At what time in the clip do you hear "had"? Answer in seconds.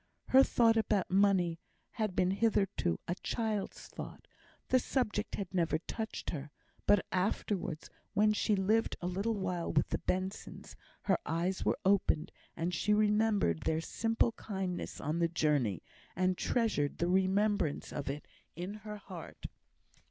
1.91-2.15, 5.35-5.53, 8.53-8.59